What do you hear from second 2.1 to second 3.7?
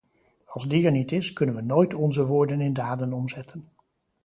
woorden in daden omzetten.